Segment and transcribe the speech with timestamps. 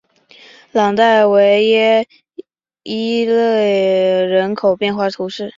[0.71, 2.07] 朗代维耶
[2.81, 5.47] 伊勒人口变化图示